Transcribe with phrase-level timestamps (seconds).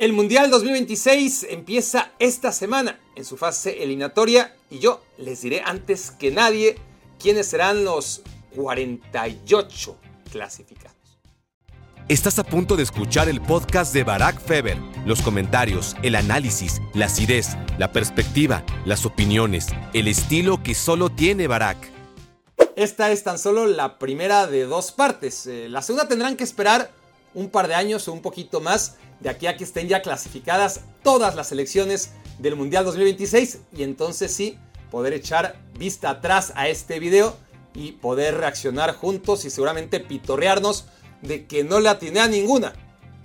[0.00, 6.10] El Mundial 2026 empieza esta semana en su fase eliminatoria y yo les diré antes
[6.12, 6.78] que nadie
[7.18, 8.22] quiénes serán los
[8.56, 9.98] 48
[10.32, 10.96] clasificados.
[12.08, 14.78] Estás a punto de escuchar el podcast de Barack Feber.
[15.04, 21.46] Los comentarios, el análisis, la acidez, la perspectiva, las opiniones, el estilo que solo tiene
[21.46, 21.76] Barack.
[22.74, 25.46] Esta es tan solo la primera de dos partes.
[25.46, 26.90] Eh, la segunda tendrán que esperar
[27.34, 30.80] un par de años o un poquito más de aquí a que estén ya clasificadas
[31.02, 34.58] todas las selecciones del Mundial 2026 y entonces sí
[34.90, 37.36] poder echar vista atrás a este video
[37.74, 40.86] y poder reaccionar juntos y seguramente pitorrearnos
[41.22, 42.72] de que no le atiné a ninguna.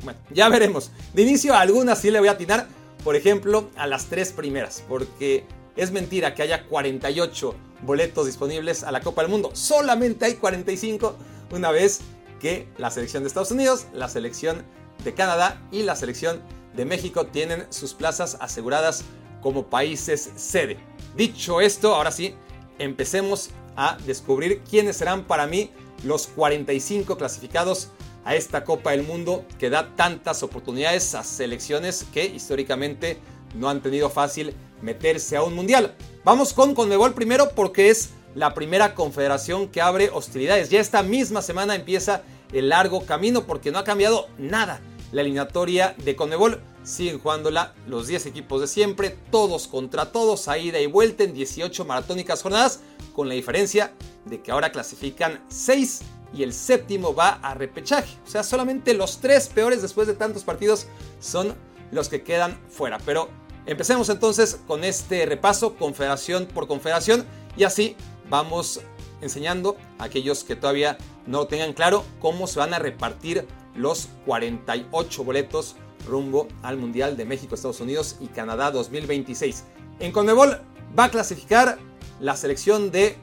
[0.03, 0.91] Bueno, ya veremos.
[1.13, 2.67] De inicio a algunas sí le voy a atinar,
[3.03, 8.91] por ejemplo, a las tres primeras, porque es mentira que haya 48 boletos disponibles a
[8.91, 9.51] la Copa del Mundo.
[9.53, 11.15] Solamente hay 45
[11.51, 12.01] una vez
[12.39, 14.63] que la selección de Estados Unidos, la selección
[15.03, 16.41] de Canadá y la selección
[16.75, 19.03] de México tienen sus plazas aseguradas
[19.41, 20.77] como países sede.
[21.15, 22.35] Dicho esto, ahora sí,
[22.79, 25.69] empecemos a descubrir quiénes serán para mí
[26.03, 27.89] los 45 clasificados
[28.23, 33.19] a esta Copa del Mundo que da tantas oportunidades a selecciones que históricamente
[33.53, 35.95] no han tenido fácil meterse a un mundial.
[36.23, 40.69] Vamos con Conmebol primero porque es la primera confederación que abre hostilidades.
[40.69, 44.81] Ya esta misma semana empieza el largo camino porque no ha cambiado nada.
[45.11, 50.57] La eliminatoria de Conmebol siguen jugándola los 10 equipos de siempre, todos contra todos, a
[50.57, 52.81] ida y vuelta en 18 maratónicas jornadas,
[53.13, 53.93] con la diferencia
[54.25, 56.01] de que ahora clasifican 6
[56.33, 58.17] y el séptimo va a repechaje.
[58.25, 60.87] O sea, solamente los tres peores después de tantos partidos
[61.19, 61.55] son
[61.91, 62.97] los que quedan fuera.
[63.05, 63.29] Pero
[63.65, 67.25] empecemos entonces con este repaso, confederación por confederación,
[67.57, 67.95] y así
[68.29, 68.81] vamos
[69.21, 75.23] enseñando a aquellos que todavía no tengan claro cómo se van a repartir los 48
[75.23, 75.75] boletos
[76.07, 79.63] rumbo al Mundial de México, Estados Unidos y Canadá 2026.
[79.99, 80.61] En Conmebol
[80.97, 81.77] va a clasificar
[82.19, 83.15] la selección de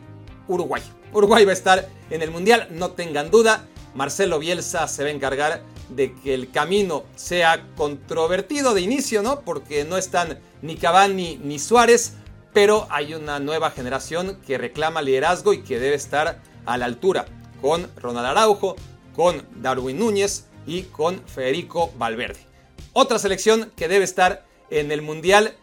[0.49, 0.83] Uruguay.
[1.13, 3.67] Uruguay va a estar en el Mundial, no tengan duda.
[3.95, 9.41] Marcelo Bielsa se va a encargar de que el camino sea controvertido de inicio, ¿no?
[9.41, 12.15] Porque no están ni Cavani ni Suárez,
[12.53, 17.27] pero hay una nueva generación que reclama liderazgo y que debe estar a la altura,
[17.61, 18.77] con Ronald Araujo,
[19.15, 22.41] con Darwin Núñez y con Federico Valverde.
[22.93, 25.55] Otra selección que debe estar en el Mundial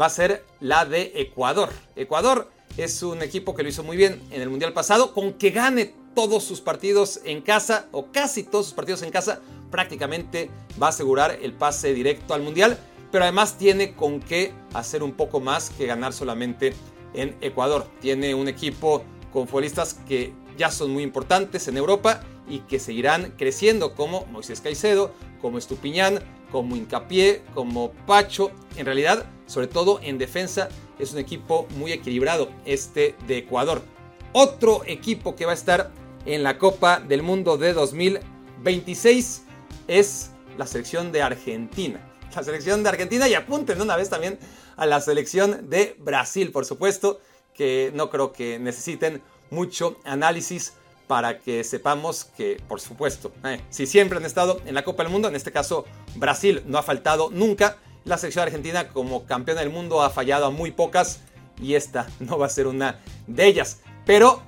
[0.00, 1.70] va a ser la de Ecuador.
[1.96, 5.50] Ecuador es un equipo que lo hizo muy bien en el Mundial pasado, con que
[5.50, 9.40] gane todos sus partidos en casa, o casi todos sus partidos en casa,
[9.70, 12.78] prácticamente va a asegurar el pase directo al Mundial,
[13.16, 16.74] pero además tiene con qué hacer un poco más que ganar solamente
[17.14, 17.86] en Ecuador.
[17.98, 23.32] Tiene un equipo con futbolistas que ya son muy importantes en Europa y que seguirán
[23.38, 26.18] creciendo como Moisés Caicedo, como Estupiñán,
[26.52, 28.50] como Incapié, como Pacho.
[28.76, 33.80] En realidad, sobre todo en defensa, es un equipo muy equilibrado este de Ecuador.
[34.34, 35.90] Otro equipo que va a estar
[36.26, 39.44] en la Copa del Mundo de 2026
[39.88, 42.12] es la selección de Argentina.
[42.36, 44.38] La selección de Argentina y apunten una vez también
[44.76, 47.18] a la selección de Brasil, por supuesto,
[47.54, 50.74] que no creo que necesiten mucho análisis
[51.06, 55.10] para que sepamos que, por supuesto, eh, si siempre han estado en la Copa del
[55.10, 55.86] Mundo, en este caso
[56.16, 60.50] Brasil no ha faltado nunca, la selección argentina como campeona del mundo ha fallado a
[60.50, 61.20] muy pocas
[61.58, 63.80] y esta no va a ser una de ellas.
[64.04, 64.42] Pero,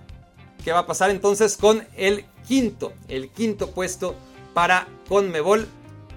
[0.62, 2.92] ¿qué va a pasar entonces con el quinto?
[3.08, 4.14] El quinto puesto
[4.52, 5.66] para Conmebol,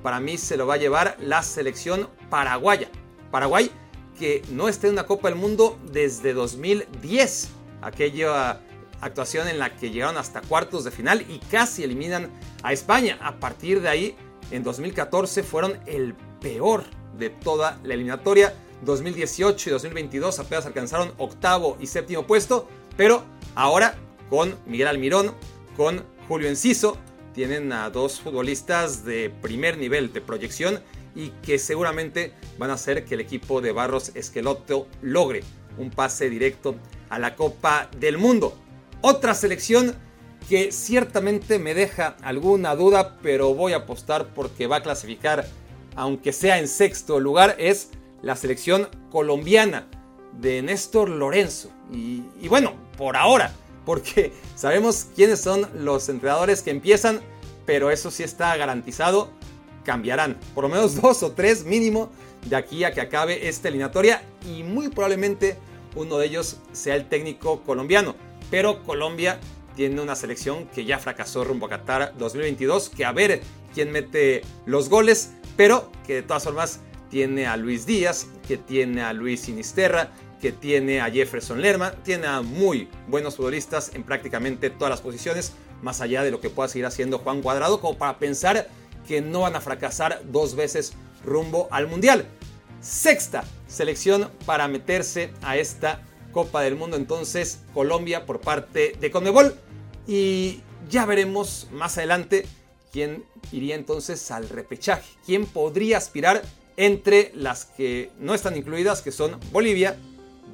[0.01, 2.89] para mí se lo va a llevar la selección paraguaya.
[3.31, 3.72] Paraguay
[4.17, 7.50] que no esté en una Copa del Mundo desde 2010.
[7.81, 8.62] Aquella
[9.01, 12.29] actuación en la que llegaron hasta cuartos de final y casi eliminan
[12.62, 13.17] a España.
[13.22, 14.16] A partir de ahí,
[14.51, 16.83] en 2014 fueron el peor
[17.18, 18.53] de toda la eliminatoria.
[18.83, 23.23] 2018 y 2022 apenas alcanzaron octavo y séptimo puesto, pero
[23.56, 23.95] ahora
[24.29, 25.33] con Miguel Almirón,
[25.78, 26.97] con Julio Enciso,
[27.34, 30.81] tienen a dos futbolistas de primer nivel de proyección
[31.16, 35.44] y que seguramente van a hacer que el equipo de Barros Esqueloto logre
[35.78, 36.75] un pase directo
[37.10, 38.57] a la Copa del Mundo.
[39.01, 39.95] Otra selección
[40.50, 45.48] que ciertamente me deja alguna duda, pero voy a apostar porque va a clasificar,
[45.95, 47.89] aunque sea en sexto lugar, es
[48.22, 49.88] la selección colombiana
[50.39, 51.72] de Néstor Lorenzo.
[51.92, 53.54] Y, y bueno, por ahora,
[53.86, 57.22] porque sabemos quiénes son los entrenadores que empiezan,
[57.66, 59.30] pero eso sí está garantizado,
[59.83, 60.38] cambiarán.
[60.54, 62.10] Por lo menos dos o tres mínimo
[62.45, 65.57] de aquí a que acabe esta eliminatoria y muy probablemente
[65.95, 68.16] uno de ellos sea el técnico colombiano
[68.51, 69.39] pero Colombia
[69.75, 73.42] tiene una selección que ya fracasó rumbo a Qatar 2022, que a ver
[73.74, 79.01] quién mete los goles, pero que de todas formas tiene a Luis Díaz, que tiene
[79.01, 84.69] a Luis Sinisterra, que tiene a Jefferson Lerma, tiene a muy buenos futbolistas en prácticamente
[84.69, 88.17] todas las posiciones, más allá de lo que pueda seguir haciendo Juan Cuadrado, como para
[88.19, 88.67] pensar
[89.07, 90.93] que no van a fracasar dos veces
[91.23, 92.25] rumbo al Mundial.
[92.81, 96.01] Sexta selección para meterse a esta
[96.31, 99.55] Copa del Mundo entonces Colombia por parte de Conmebol
[100.07, 102.45] y ya veremos más adelante
[102.91, 106.41] quién iría entonces al repechaje, quién podría aspirar
[106.77, 109.97] entre las que no están incluidas, que son Bolivia,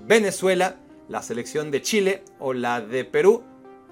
[0.07, 0.77] Venezuela,
[1.09, 3.43] la selección de Chile o la de Perú,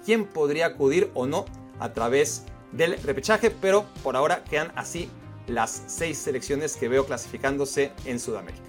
[0.02, 1.44] quién podría acudir o no
[1.78, 5.10] a través del repechaje, pero por ahora quedan así
[5.46, 8.64] las seis selecciones que veo clasificándose en Sudamérica.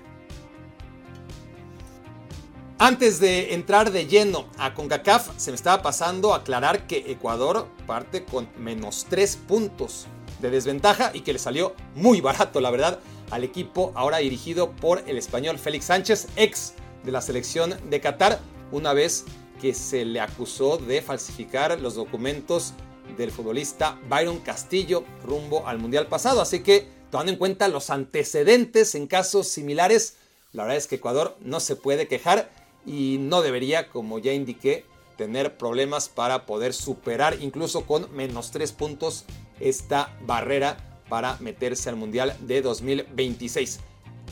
[2.80, 8.26] Antes de entrar de lleno a CONCACAF, se me estaba pasando aclarar que Ecuador parte
[8.26, 10.06] con menos tres puntos
[10.42, 13.00] de desventaja y que le salió muy barato, la verdad,
[13.32, 16.74] al equipo ahora dirigido por el español Félix Sánchez, ex
[17.04, 18.40] de la selección de Qatar,
[18.72, 19.26] una vez
[19.62, 22.74] que se le acusó de falsificar los documentos
[23.18, 26.42] del futbolista Byron Castillo rumbo al Mundial pasado.
[26.42, 30.18] Así que, tomando en cuenta los antecedentes en casos similares,
[30.52, 32.52] la verdad es que Ecuador no se puede quejar
[32.86, 34.86] y no debería, como ya indiqué,
[35.18, 39.26] tener problemas para poder superar incluso con menos tres puntos
[39.60, 40.78] esta barrera
[41.10, 43.80] para meterse al Mundial de 2026.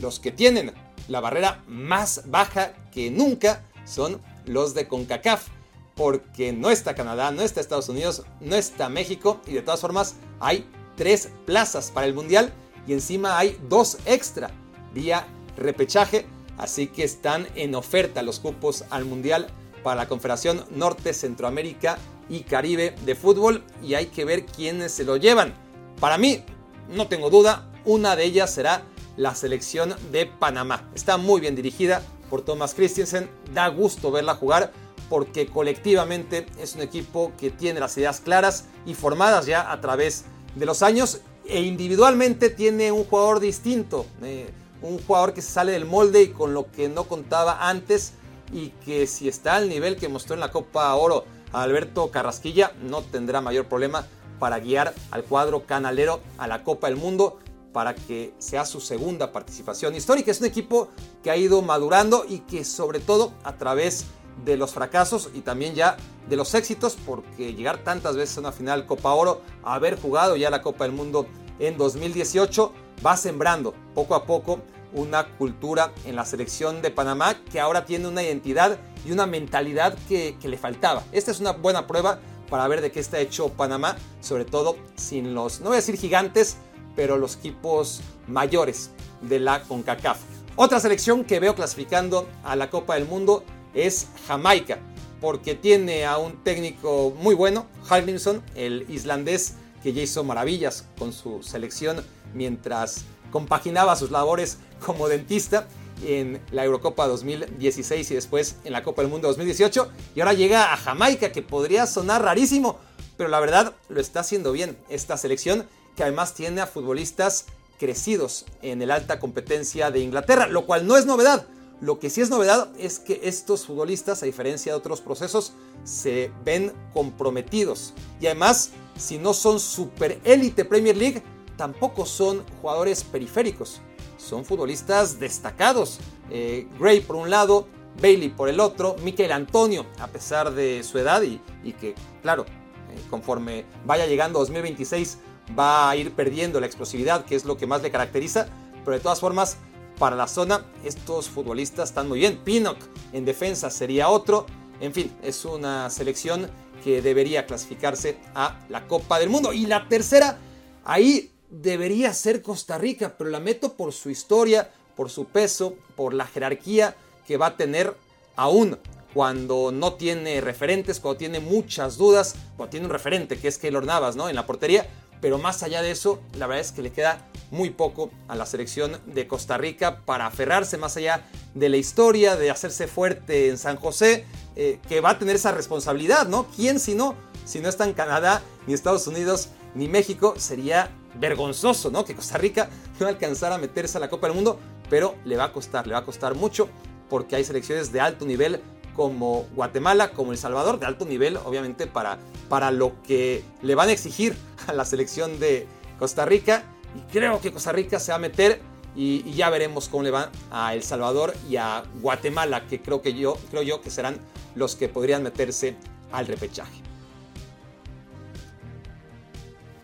[0.00, 0.72] Los que tienen
[1.08, 5.48] la barrera más baja que nunca son los de CONCACAF,
[5.94, 10.16] porque no está Canadá, no está Estados Unidos, no está México y de todas formas
[10.40, 12.52] hay tres plazas para el Mundial
[12.86, 14.50] y encima hay dos extra
[14.92, 15.26] vía
[15.56, 16.26] repechaje
[16.58, 19.48] Así que están en oferta los cupos al Mundial
[19.82, 21.98] para la Confederación Norte, Centroamérica
[22.28, 25.54] y Caribe de fútbol y hay que ver quiénes se lo llevan.
[26.00, 26.42] Para mí,
[26.88, 28.82] no tengo duda, una de ellas será
[29.16, 30.88] la selección de Panamá.
[30.94, 34.72] Está muy bien dirigida por Thomas Christensen, da gusto verla jugar
[35.08, 40.24] porque colectivamente es un equipo que tiene las ideas claras y formadas ya a través
[40.54, 44.06] de los años e individualmente tiene un jugador distinto.
[44.22, 44.50] Eh,
[44.82, 48.12] un jugador que se sale del molde y con lo que no contaba antes
[48.52, 53.02] y que si está al nivel que mostró en la Copa Oro Alberto Carrasquilla no
[53.02, 54.06] tendrá mayor problema
[54.38, 57.38] para guiar al cuadro canalero a la Copa del Mundo
[57.76, 60.30] para que sea su segunda participación histórica.
[60.30, 60.88] Es un equipo
[61.22, 64.06] que ha ido madurando y que sobre todo a través
[64.46, 68.52] de los fracasos y también ya de los éxitos, porque llegar tantas veces a una
[68.52, 71.26] final Copa Oro, haber jugado ya la Copa del Mundo
[71.58, 72.72] en 2018,
[73.04, 74.62] va sembrando poco a poco
[74.94, 79.98] una cultura en la selección de Panamá que ahora tiene una identidad y una mentalidad
[80.08, 81.04] que, le faltaba.
[81.12, 85.34] Esta es una buena prueba para ver de qué está hecho Panamá, sobre todo sin
[85.34, 86.56] los, no voy a decir gigantes,
[86.96, 88.90] pero los equipos mayores
[89.20, 90.18] de la CONCACAF.
[90.56, 93.44] Otra selección que veo clasificando a la Copa del Mundo
[93.74, 94.78] es Jamaica,
[95.20, 101.12] porque tiene a un técnico muy bueno, Hallgrimsson, el islandés que ya hizo maravillas con
[101.12, 102.02] su selección
[102.34, 105.68] mientras compaginaba sus labores como dentista
[106.04, 109.90] en la Eurocopa 2016 y después en la Copa del Mundo 2018.
[110.14, 112.78] Y ahora llega a Jamaica, que podría sonar rarísimo,
[113.16, 115.66] pero la verdad lo está haciendo bien esta selección,
[115.96, 117.46] que además tiene a futbolistas
[117.78, 121.46] crecidos en el alta competencia de Inglaterra, lo cual no es novedad.
[121.80, 125.52] Lo que sí es novedad es que estos futbolistas, a diferencia de otros procesos,
[125.84, 127.92] se ven comprometidos.
[128.20, 131.22] Y además, si no son super élite Premier League,
[131.56, 133.80] tampoco son jugadores periféricos,
[134.16, 135.98] son futbolistas destacados.
[136.30, 137.68] Eh, Gray por un lado,
[138.00, 141.40] Bailey por el otro, Mikel Antonio, a pesar de su edad y,
[141.74, 145.18] que, claro, eh, conforme vaya llegando 2026
[145.58, 148.48] va a ir perdiendo la explosividad, que es lo que más le caracteriza,
[148.84, 149.56] pero de todas formas,
[149.98, 152.38] para la zona, estos futbolistas están muy bien.
[152.44, 152.78] Pinnock
[153.12, 154.46] en defensa sería otro.
[154.80, 156.50] En fin, es una selección
[156.84, 159.52] que debería clasificarse a la Copa del Mundo.
[159.52, 160.38] Y la tercera,
[160.84, 166.12] ahí debería ser Costa Rica, pero la meto por su historia, por su peso, por
[166.12, 167.96] la jerarquía que va a tener
[168.36, 168.78] aún
[169.14, 173.86] cuando no tiene referentes, cuando tiene muchas dudas, cuando tiene un referente que es Keylor
[173.86, 174.28] Navas, ¿no?
[174.28, 174.86] En la portería,
[175.20, 178.46] pero más allá de eso, la verdad es que le queda muy poco a la
[178.46, 183.58] selección de Costa Rica para aferrarse más allá de la historia, de hacerse fuerte en
[183.58, 184.24] San José,
[184.56, 186.46] eh, que va a tener esa responsabilidad, ¿no?
[186.54, 187.14] ¿Quién si no?
[187.44, 192.04] Si no está en Canadá, ni Estados Unidos, ni México, sería vergonzoso, ¿no?
[192.04, 192.68] Que Costa Rica
[192.98, 194.58] no alcanzara a meterse a la Copa del Mundo,
[194.90, 196.68] pero le va a costar, le va a costar mucho
[197.08, 198.60] porque hay selecciones de alto nivel
[198.94, 202.18] como Guatemala, como El Salvador, de alto nivel, obviamente, para,
[202.48, 204.34] para lo que le van a exigir
[204.66, 205.66] a la selección de
[205.98, 206.64] Costa Rica.
[206.94, 208.60] y creo que Costa Rica se va a meter
[208.96, 213.14] y, ya veremos cómo le va a El Salvador y a Guatemala, que creo que
[213.14, 214.18] yo creo yo que serán
[214.54, 215.76] los que podrían meterse
[216.12, 216.80] al repechaje.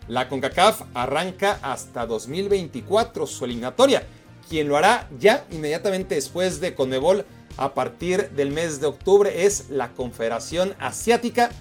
[0.07, 4.03] La CONCACAF arranca hasta 2024 su eliminatoria,
[4.49, 7.25] quien lo hará ya inmediatamente después de Conmebol
[7.55, 11.51] a partir del mes de octubre es la Confederación Asiática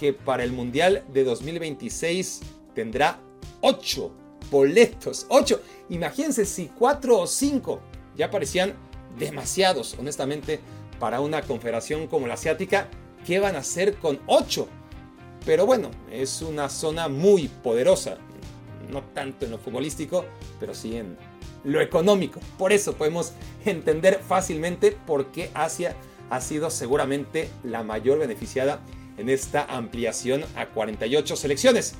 [0.00, 2.40] que para el Mundial de 2026
[2.74, 3.18] tendrá
[3.60, 4.12] 8
[4.50, 5.26] boletos.
[5.28, 5.60] 8.
[5.90, 7.80] Imagínense si 4 o 5
[8.16, 8.74] ya parecían
[9.18, 10.60] demasiados, honestamente,
[10.98, 12.88] para una confederación como la asiática.
[13.26, 14.68] ¿Qué van a hacer con 8?
[15.46, 18.18] Pero bueno, es una zona muy poderosa.
[18.90, 20.24] No tanto en lo futbolístico,
[20.60, 21.16] pero sí en
[21.64, 22.40] lo económico.
[22.58, 23.32] Por eso podemos
[23.64, 25.96] entender fácilmente por qué Asia
[26.30, 28.80] ha sido seguramente la mayor beneficiada
[29.16, 31.94] en esta ampliación a 48 selecciones.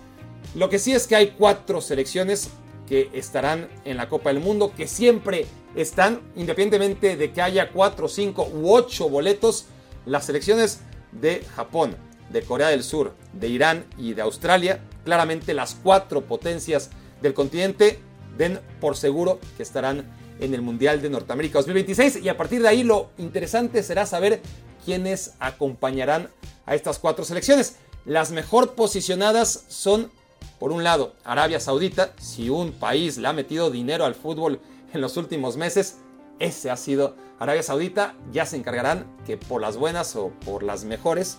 [0.54, 2.50] Lo que sí es que hay cuatro selecciones
[2.88, 8.08] que estarán en la Copa del Mundo, que siempre están, independientemente de que haya cuatro,
[8.08, 9.66] cinco u ocho boletos,
[10.06, 10.80] las selecciones
[11.12, 11.96] de Japón,
[12.30, 16.90] de Corea del Sur, de Irán y de Australia, claramente las cuatro potencias
[17.22, 17.98] del continente,
[18.36, 20.04] den por seguro que estarán
[20.40, 24.40] en el Mundial de Norteamérica 2026 y a partir de ahí lo interesante será saber
[24.84, 26.28] quiénes acompañarán
[26.66, 27.76] a estas cuatro selecciones.
[28.04, 30.10] Las mejor posicionadas son,
[30.58, 32.12] por un lado, Arabia Saudita.
[32.18, 34.60] Si un país le ha metido dinero al fútbol
[34.92, 35.98] en los últimos meses,
[36.38, 38.14] ese ha sido Arabia Saudita.
[38.32, 41.36] Ya se encargarán que por las buenas o por las mejores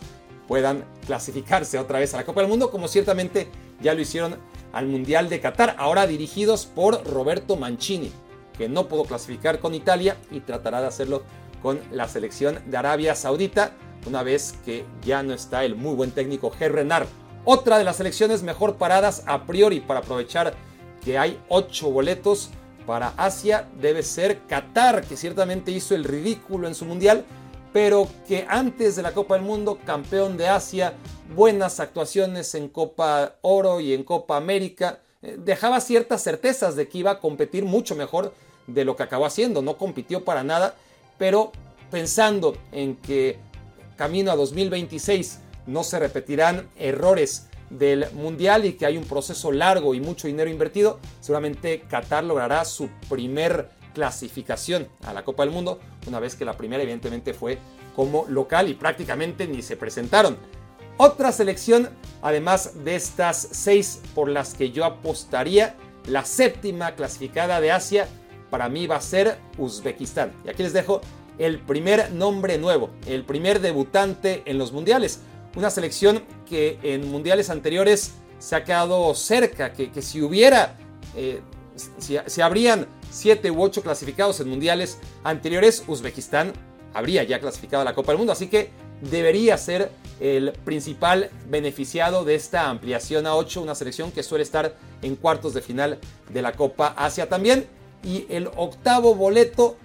[0.47, 3.49] puedan clasificarse otra vez a la Copa del Mundo, como ciertamente
[3.81, 4.37] ya lo hicieron
[4.73, 8.11] al Mundial de Qatar, ahora dirigidos por Roberto Mancini,
[8.57, 11.23] que no pudo clasificar con Italia y tratará de hacerlo
[11.61, 13.71] con la selección de Arabia Saudita,
[14.05, 17.07] una vez que ya no está el muy buen técnico Renard.
[17.45, 20.53] Otra de las selecciones mejor paradas a priori para aprovechar
[21.03, 22.49] que hay ocho boletos
[22.85, 27.23] para Asia debe ser Qatar, que ciertamente hizo el ridículo en su mundial,
[27.71, 30.93] pero que antes de la Copa del Mundo, campeón de Asia,
[31.35, 36.99] buenas actuaciones en Copa Oro y en Copa América, eh, dejaba ciertas certezas de que
[36.99, 38.33] iba a competir mucho mejor
[38.67, 39.61] de lo que acabó haciendo.
[39.61, 40.75] No compitió para nada
[41.17, 41.51] pero
[41.91, 43.37] pensando en que
[43.95, 49.95] camino a 2026 no se repetirán errores del Mundial y que hay un proceso largo
[49.95, 55.79] y mucho dinero invertido, seguramente Qatar logrará su primer clasificación a la Copa del Mundo,
[56.07, 57.57] una vez que la primera evidentemente fue
[57.95, 60.37] como local y prácticamente ni se presentaron.
[60.97, 61.89] Otra selección,
[62.21, 65.75] además de estas seis por las que yo apostaría,
[66.07, 68.07] la séptima clasificada de Asia
[68.49, 70.31] para mí va a ser Uzbekistán.
[70.45, 71.01] Y aquí les dejo
[71.37, 75.19] el primer nombre nuevo, el primer debutante en los mundiales.
[75.55, 80.77] Una selección que en mundiales anteriores se ha quedado cerca, que, si hubiera,
[81.15, 81.41] eh,
[81.97, 86.51] si, habrían siete u ocho clasificados en mundiales anteriores, Uzbekistán
[86.93, 88.33] habría ya clasificado a la Copa del Mundo.
[88.33, 88.69] Así que
[89.01, 94.75] debería ser el principal beneficiado de esta ampliación a 8, una selección que suele estar
[95.01, 95.99] en cuartos de final
[96.31, 97.65] de la Copa Asia también.
[98.03, 99.77] Y el octavo boleto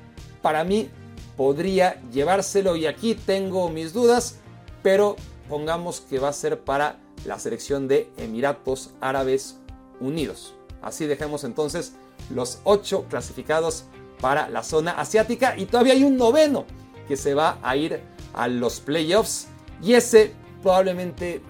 [0.43, 0.91] para mí
[1.37, 4.37] podría llevárselo y aquí tengo mis dudas,
[4.83, 5.17] pero
[5.51, 9.59] pongamos que va a ser para la selección de Emiratos Árabes
[9.99, 10.55] Unidos.
[10.81, 11.93] Así dejemos entonces
[12.31, 13.85] los ocho clasificados
[14.21, 16.65] para la zona asiática y todavía hay un noveno
[17.09, 18.01] que se va a ir
[18.33, 19.49] a los playoffs
[19.83, 21.43] y ese probablemente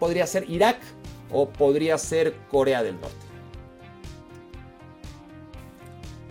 [0.00, 0.78] podría ser Irak
[1.30, 3.16] o podría ser Corea del Norte.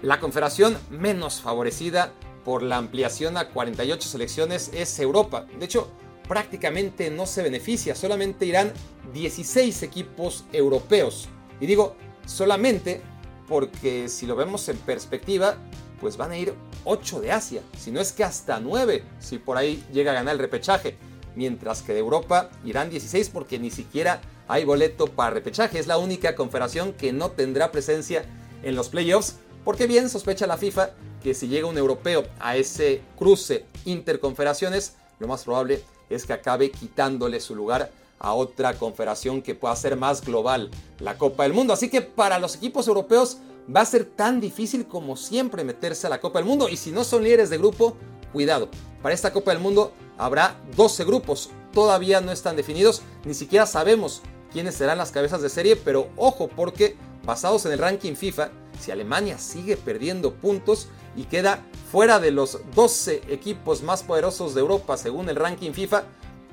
[0.01, 5.45] La confederación menos favorecida por la ampliación a 48 selecciones es Europa.
[5.59, 5.89] De hecho,
[6.27, 8.71] prácticamente no se beneficia, solamente irán
[9.13, 11.27] 16 equipos europeos.
[11.59, 13.01] Y digo solamente
[13.47, 15.57] porque si lo vemos en perspectiva,
[15.99, 16.53] pues van a ir
[16.83, 20.33] 8 de Asia, si no es que hasta 9, si por ahí llega a ganar
[20.33, 20.97] el repechaje.
[21.35, 25.79] Mientras que de Europa irán 16 porque ni siquiera hay boleto para repechaje.
[25.79, 28.23] Es la única confederación que no tendrá presencia
[28.63, 30.91] en los playoffs porque bien sospecha la FIFA
[31.21, 36.71] que si llega un europeo a ese cruce interconfederaciones, lo más probable es que acabe
[36.71, 41.73] quitándole su lugar a otra confederación que pueda ser más global, la Copa del Mundo.
[41.73, 43.37] Así que para los equipos europeos
[43.73, 46.69] va a ser tan difícil como siempre meterse a la Copa del Mundo.
[46.69, 47.97] Y si no son líderes de grupo,
[48.31, 48.69] cuidado.
[49.01, 51.49] Para esta Copa del Mundo habrá 12 grupos.
[51.73, 53.01] Todavía no están definidos.
[53.25, 54.21] Ni siquiera sabemos
[54.51, 55.75] quiénes serán las cabezas de serie.
[55.75, 56.95] Pero ojo porque
[57.25, 62.59] basados en el ranking FIFA, si Alemania sigue perdiendo puntos y queda fuera de los
[62.75, 66.03] 12 equipos más poderosos de Europa según el ranking FIFA,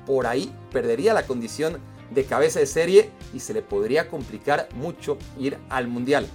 [0.05, 1.79] por ahí perdería la condición
[2.11, 6.27] de cabeza de serie y se le podría complicar mucho ir al Mundial.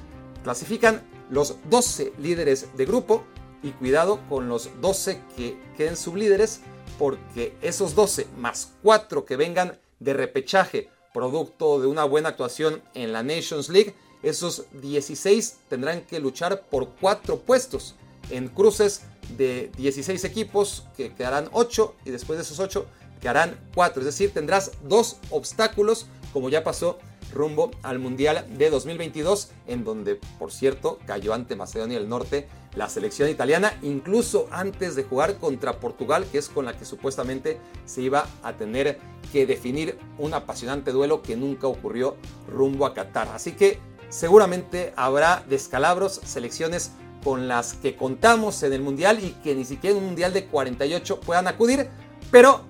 [0.43, 3.25] Clasifican los 12 líderes de grupo
[3.63, 6.61] y cuidado con los 12 que queden sublíderes
[6.99, 13.13] porque esos 12 más 4 que vengan de repechaje producto de una buena actuación en
[13.13, 17.95] la Nations League, esos 16 tendrán que luchar por 4 puestos
[18.31, 19.03] en cruces
[19.37, 22.87] de 16 equipos que quedarán 8 y después de esos 8
[23.21, 24.01] quedarán 4.
[24.01, 26.99] Es decir, tendrás dos obstáculos como ya pasó
[27.33, 32.89] rumbo al Mundial de 2022, en donde, por cierto, cayó ante Macedonia del Norte la
[32.89, 38.03] selección italiana, incluso antes de jugar contra Portugal, que es con la que supuestamente se
[38.03, 38.99] iba a tener
[39.33, 42.17] que definir un apasionante duelo que nunca ocurrió
[42.49, 43.29] rumbo a Qatar.
[43.29, 49.55] Así que seguramente habrá descalabros, selecciones con las que contamos en el Mundial y que
[49.55, 51.89] ni siquiera en un Mundial de 48 puedan acudir,
[52.31, 52.63] pero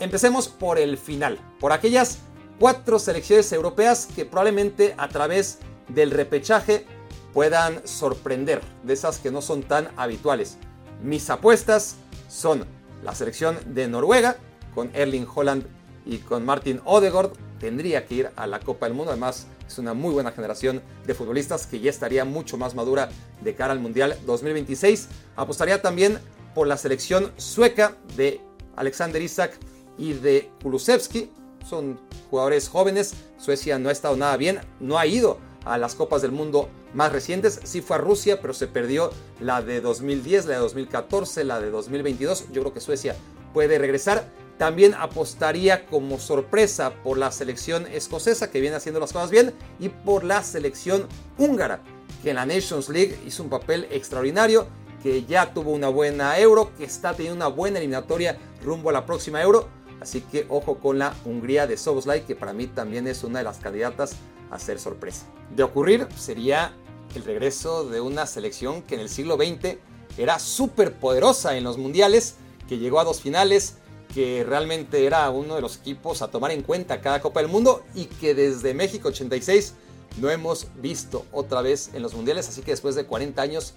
[0.00, 2.18] empecemos por el final, por aquellas
[2.58, 5.58] cuatro selecciones europeas que probablemente a través
[5.88, 6.86] del repechaje
[7.32, 10.56] puedan sorprender, de esas que no son tan habituales.
[11.02, 11.96] Mis apuestas
[12.28, 12.64] son
[13.04, 14.36] la selección de Noruega,
[14.74, 15.66] con Erling Holland
[16.04, 19.94] y con Martin Odegaard, tendría que ir a la Copa del Mundo, además es una
[19.94, 23.08] muy buena generación de futbolistas que ya estaría mucho más madura
[23.40, 25.08] de cara al Mundial 2026.
[25.36, 26.18] Apostaría también
[26.54, 28.40] por la selección sueca de
[28.76, 29.58] Alexander Isak
[29.98, 31.30] y de Kulusevski,
[31.68, 31.98] son
[32.30, 33.14] jugadores jóvenes.
[33.38, 37.12] Suecia no ha estado nada bien, no ha ido a las Copas del Mundo más
[37.12, 37.60] recientes.
[37.64, 39.10] Sí fue a Rusia, pero se perdió
[39.40, 42.52] la de 2010, la de 2014, la de 2022.
[42.52, 43.16] Yo creo que Suecia
[43.52, 44.30] puede regresar.
[44.58, 49.90] También apostaría como sorpresa por la selección escocesa que viene haciendo las cosas bien y
[49.90, 51.06] por la selección
[51.38, 51.82] húngara
[52.22, 54.66] que en la Nations League hizo un papel extraordinario,
[55.02, 59.06] que ya tuvo una buena euro, que está teniendo una buena eliminatoria rumbo a la
[59.06, 59.68] próxima euro
[60.00, 63.44] Así que ojo con la Hungría de Soboslai, que para mí también es una de
[63.44, 64.16] las candidatas
[64.50, 65.26] a ser sorpresa.
[65.54, 66.72] De ocurrir sería
[67.14, 69.78] el regreso de una selección que en el siglo XX
[70.18, 72.36] era súper poderosa en los mundiales,
[72.68, 73.78] que llegó a dos finales,
[74.16, 77.84] que realmente era uno de los equipos a tomar en cuenta cada Copa del Mundo
[77.94, 79.74] y que desde México 86
[80.22, 82.48] no hemos visto otra vez en los mundiales.
[82.48, 83.74] Así que después de 40 años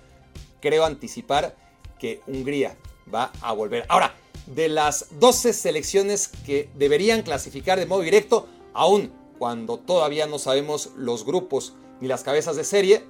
[0.61, 1.57] creo anticipar
[1.99, 2.77] que Hungría
[3.13, 3.83] va a volver.
[3.89, 10.39] Ahora, de las 12 selecciones que deberían clasificar de modo directo, aún cuando todavía no
[10.39, 13.03] sabemos los grupos ni las cabezas de serie,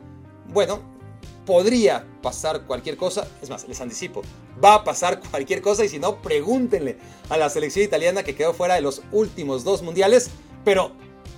[0.48, 0.82] bueno,
[1.50, 3.28] podría pasar cualquier cosa.
[3.42, 4.22] Es más, les anticipo,
[4.64, 8.54] va a pasar cualquier cosa y si no, pregúntenle a la selección italiana que quedó
[8.54, 10.30] fuera de los últimos dos mundiales,
[10.64, 10.92] pero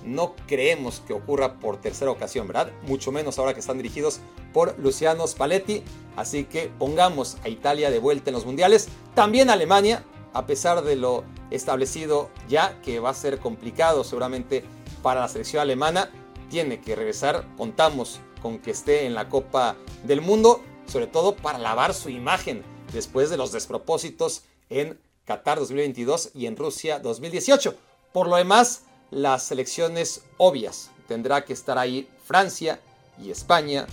[0.04, 2.70] no creemos que ocurra por tercera ocasión, ¿verdad?
[2.82, 4.20] Mucho menos ahora que están dirigidos
[4.52, 5.82] por Luciano Spalletti.
[6.14, 8.88] Así que pongamos a Italia de vuelta en los mundiales.
[9.14, 14.62] También Alemania, a pesar de lo establecido ya, que va a ser complicado seguramente
[15.02, 16.10] para la selección alemana,
[16.50, 17.46] tiene que regresar.
[17.56, 22.62] Contamos con que esté en la Copa del Mundo, sobre todo para lavar su imagen
[22.92, 27.74] después de los despropósitos en Qatar 2022 y en Rusia 2018.
[28.12, 30.90] Por lo demás, las selecciones obvias.
[31.06, 32.80] Tendrá que estar ahí Francia
[33.22, 33.86] y España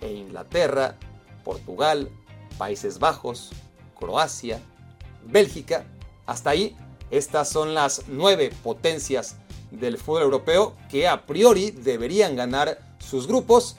[0.00, 0.96] e Inglaterra,
[1.44, 2.10] Portugal,
[2.58, 3.50] Países Bajos,
[3.98, 4.60] Croacia,
[5.24, 5.84] Bélgica.
[6.26, 6.76] Hasta ahí,
[7.10, 9.36] estas son las nueve potencias
[9.70, 13.76] del fútbol europeo que a priori deberían ganar sus grupos.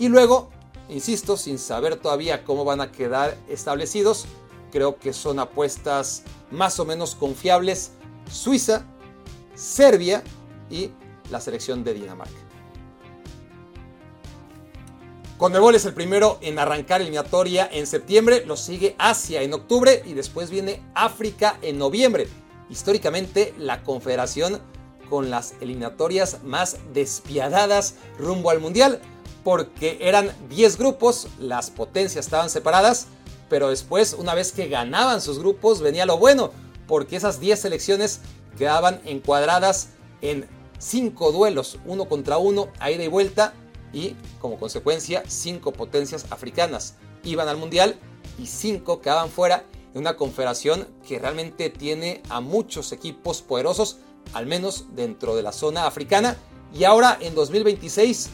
[0.00, 0.48] Y luego,
[0.88, 4.24] insisto, sin saber todavía cómo van a quedar establecidos,
[4.72, 7.90] creo que son apuestas más o menos confiables.
[8.32, 8.82] Suiza,
[9.54, 10.24] Serbia
[10.70, 10.90] y
[11.30, 12.32] la selección de Dinamarca.
[15.36, 20.14] Conmebol es el primero en arrancar eliminatoria en septiembre, lo sigue Asia en octubre y
[20.14, 22.26] después viene África en noviembre.
[22.70, 24.60] Históricamente la confederación
[25.10, 29.02] con las eliminatorias más despiadadas rumbo al Mundial,
[29.44, 33.06] porque eran 10 grupos, las potencias estaban separadas,
[33.48, 36.52] pero después una vez que ganaban sus grupos venía lo bueno,
[36.86, 38.20] porque esas 10 selecciones
[38.58, 40.46] quedaban encuadradas en
[40.78, 43.54] cinco duelos uno contra uno a ida y vuelta
[43.92, 47.96] y como consecuencia cinco potencias africanas iban al mundial
[48.38, 53.98] y cinco quedaban fuera en una confederación que realmente tiene a muchos equipos poderosos,
[54.32, 56.36] al menos dentro de la zona africana.
[56.72, 58.30] Y ahora en 2026,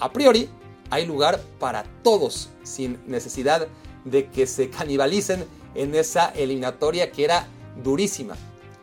[0.00, 0.48] a priori,
[0.90, 3.68] hay lugar para todos, sin necesidad
[4.04, 7.46] de que se canibalicen en esa eliminatoria que era
[7.82, 8.34] durísima,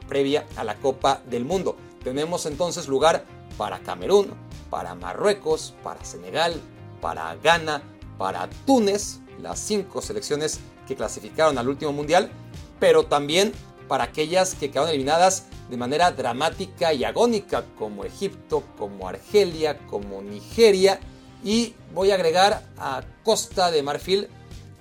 [0.07, 1.75] previa a la Copa del Mundo.
[2.03, 3.25] Tenemos entonces lugar
[3.57, 4.33] para Camerún,
[4.69, 6.61] para Marruecos, para Senegal,
[7.01, 7.81] para Ghana,
[8.17, 12.31] para Túnez, las cinco selecciones que clasificaron al último mundial,
[12.79, 13.51] pero también
[13.87, 20.21] para aquellas que quedaron eliminadas de manera dramática y agónica, como Egipto, como Argelia, como
[20.21, 20.99] Nigeria,
[21.43, 24.27] Y voy a agregar a Costa de Marfil,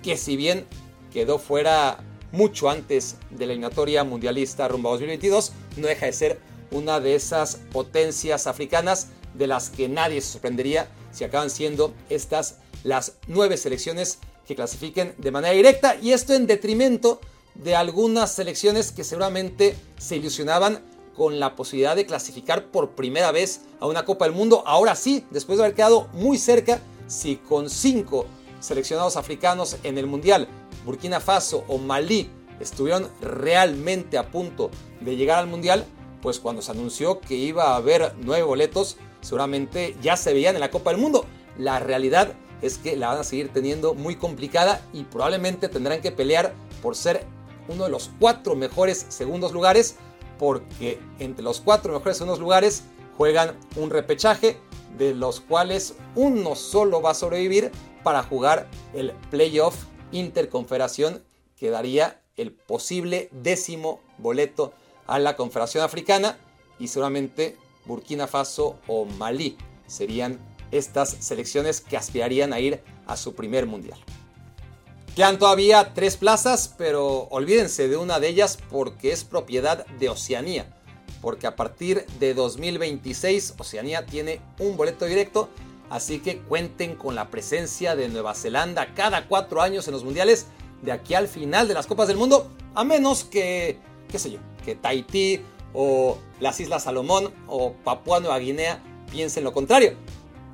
[0.01, 0.65] que si bien
[1.13, 1.99] quedó fuera
[2.31, 6.39] mucho antes de la eliminatoria mundialista rumbo a 2022, no deja de ser
[6.71, 12.57] una de esas potencias africanas de las que nadie se sorprendería si acaban siendo estas
[12.83, 17.19] las nueve selecciones que clasifiquen de manera directa y esto en detrimento
[17.63, 20.83] de algunas selecciones que seguramente se ilusionaban
[21.15, 24.63] con la posibilidad de clasificar por primera vez a una Copa del Mundo.
[24.65, 28.25] Ahora sí, después de haber quedado muy cerca, si con cinco
[28.59, 30.47] seleccionados africanos en el Mundial,
[30.85, 34.69] Burkina Faso o Malí estuvieron realmente a punto
[35.01, 35.85] de llegar al Mundial,
[36.21, 40.61] pues cuando se anunció que iba a haber nueve boletos, seguramente ya se veían en
[40.61, 41.25] la Copa del Mundo.
[41.57, 46.11] La realidad es que la van a seguir teniendo muy complicada y probablemente tendrán que
[46.11, 47.25] pelear por ser
[47.67, 49.95] uno de los cuatro mejores segundos lugares,
[50.39, 52.83] porque entre los cuatro mejores segundos lugares
[53.17, 54.57] juegan un repechaje,
[54.97, 57.71] de los cuales uno solo va a sobrevivir
[58.03, 59.75] para jugar el playoff
[60.11, 61.23] interconfederación
[61.55, 64.73] que daría el posible décimo boleto
[65.07, 66.37] a la Confederación Africana
[66.79, 70.39] y seguramente Burkina Faso o Malí serían
[70.71, 73.99] estas selecciones que aspirarían a ir a su primer mundial.
[75.17, 80.67] Quedan todavía tres plazas, pero olvídense de una de ellas porque es propiedad de Oceanía.
[81.23, 85.49] Porque a partir de 2026 Oceanía tiene un boleto directo,
[85.89, 90.45] así que cuenten con la presencia de Nueva Zelanda cada cuatro años en los mundiales
[90.83, 93.79] de aquí al final de las Copas del Mundo, a menos que,
[94.11, 95.41] qué sé yo, que Tahití
[95.73, 99.95] o las Islas Salomón o Papua Nueva Guinea piensen lo contrario.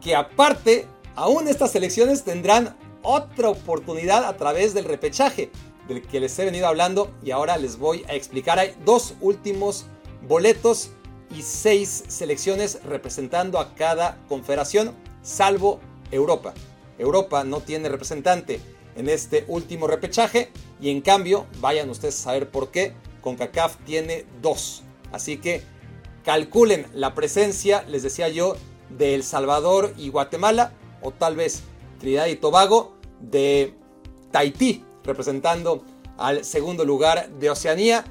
[0.01, 5.51] Que aparte, aún estas selecciones tendrán otra oportunidad a través del repechaje
[5.87, 8.59] del que les he venido hablando y ahora les voy a explicar.
[8.59, 9.85] Hay dos últimos
[10.27, 10.91] boletos
[11.35, 15.79] y seis selecciones representando a cada confederación, salvo
[16.11, 16.53] Europa.
[16.97, 18.59] Europa no tiene representante
[18.95, 24.25] en este último repechaje y en cambio, vayan ustedes a saber por qué, CONCACAF tiene
[24.41, 24.83] dos.
[25.11, 25.63] Así que
[26.23, 28.55] calculen la presencia, les decía yo,
[28.89, 31.63] de El Salvador y Guatemala, o tal vez
[32.03, 33.75] Trinidad y Tobago, de
[34.29, 35.85] Tahití, representando
[36.17, 38.03] al segundo lugar de Oceanía,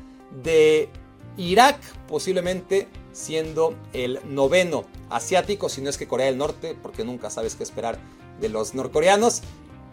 [0.42, 0.88] de
[1.36, 1.78] Irak,
[2.08, 7.54] posiblemente siendo el noveno asiático, si no es que Corea del Norte, porque nunca sabes
[7.54, 7.98] qué esperar
[8.40, 9.42] de los norcoreanos.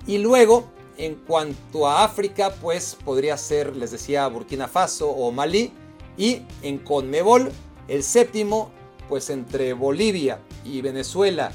[0.07, 5.73] Y luego en cuanto a África, pues podría ser, les decía, Burkina Faso o Malí.
[6.17, 7.51] Y en Conmebol,
[7.89, 8.71] el séptimo,
[9.09, 11.51] pues entre Bolivia y Venezuela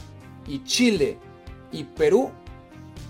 [0.47, 1.19] y Chile
[1.75, 2.31] y Perú,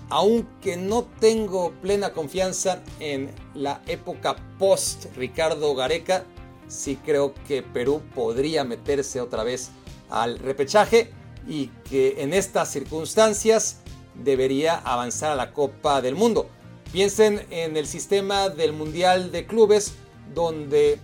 [0.09, 6.25] aunque no tengo plena confianza en la época post Ricardo Gareca,
[6.67, 9.69] sí creo que Perú podría meterse otra vez
[10.09, 11.11] al repechaje
[11.47, 13.81] y que en estas circunstancias
[14.15, 16.49] debería avanzar a la Copa del Mundo.
[16.91, 19.93] Piensen en el sistema del Mundial de Clubes,
[20.33, 20.99] donde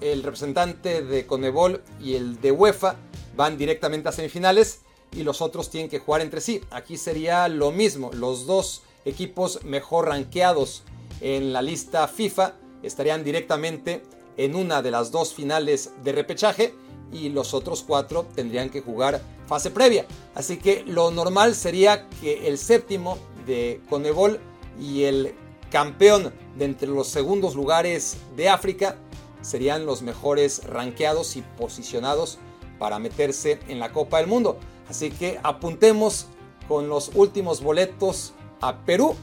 [0.00, 2.96] el representante de Conebol y el de UEFA
[3.36, 4.80] van directamente a semifinales
[5.12, 6.60] y los otros tienen que jugar entre sí.
[6.70, 10.82] Aquí sería lo mismo, los dos equipos mejor rankeados
[11.20, 14.02] en la lista FIFA estarían directamente
[14.36, 16.74] en una de las dos finales de repechaje
[17.12, 20.06] y los otros cuatro tendrían que jugar fase previa.
[20.34, 24.40] Así que lo normal sería que el séptimo de Conebol
[24.80, 25.34] y el
[25.70, 28.96] campeón de entre los segundos lugares de África
[29.42, 32.38] serían los mejores rankeados y posicionados
[32.78, 34.58] para meterse en la Copa del Mundo.
[34.90, 36.26] Así que apuntemos
[36.66, 39.14] con los últimos boletos a Perú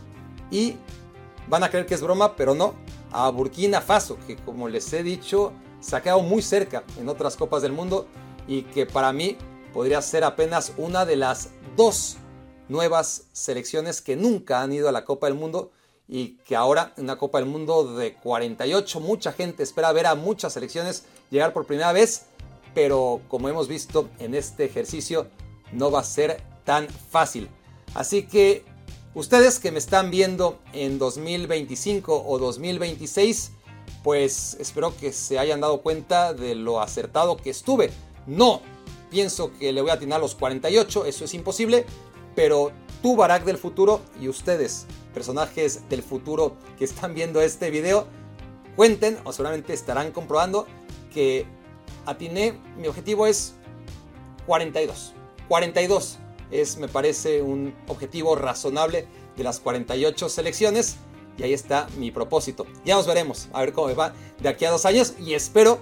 [0.50, 0.76] y
[1.50, 2.74] van a creer que es broma, pero no,
[3.12, 5.52] a Burkina Faso, que como les he dicho,
[5.82, 8.08] se ha quedado muy cerca en otras Copas del Mundo
[8.48, 9.38] y que para mí
[9.74, 12.16] podría ser apenas una de las dos
[12.70, 15.72] nuevas selecciones que nunca han ido a la Copa del Mundo
[16.08, 20.16] y que ahora en una Copa del Mundo de 48 mucha gente espera ver a
[20.16, 22.28] muchas selecciones llegar por primera vez,
[22.74, 25.28] pero como hemos visto en este ejercicio
[25.72, 27.50] no va a ser tan fácil.
[27.94, 28.64] Así que
[29.14, 33.52] ustedes que me están viendo en 2025 o 2026,
[34.04, 37.92] pues espero que se hayan dado cuenta de lo acertado que estuve.
[38.26, 38.62] No
[39.10, 41.86] pienso que le voy a atinar los 48, eso es imposible,
[42.36, 48.06] pero tú, Barack del futuro, y ustedes, personajes del futuro que están viendo este video,
[48.76, 50.68] cuenten o seguramente estarán comprobando
[51.14, 51.46] que
[52.06, 53.56] atiné, mi objetivo es
[54.46, 55.14] 42.
[55.48, 56.18] 42
[56.52, 60.98] es, me parece, un objetivo razonable de las 48 selecciones
[61.38, 62.66] y ahí está mi propósito.
[62.84, 65.14] Ya nos veremos, a ver cómo me va de aquí a dos años.
[65.20, 65.80] Y espero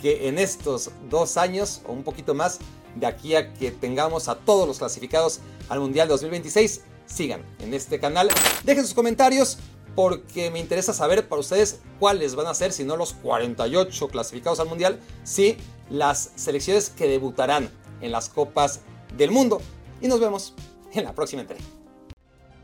[0.00, 2.58] que en estos dos años o un poquito más,
[2.94, 7.98] de aquí a que tengamos a todos los clasificados al Mundial 2026, sigan en este
[7.98, 8.28] canal,
[8.64, 9.58] dejen sus comentarios
[9.94, 14.60] porque me interesa saber para ustedes cuáles van a ser, si no los 48 clasificados
[14.60, 15.56] al Mundial, si
[15.90, 18.80] las selecciones que debutarán en las Copas
[19.18, 19.60] del Mundo.
[20.00, 20.54] Y nos vemos
[20.92, 21.62] en la próxima entrega.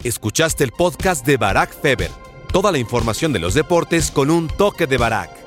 [0.03, 2.11] Escuchaste el podcast de Barack Feber.
[2.53, 5.44] Toda la información de los deportes con un toque de Barack.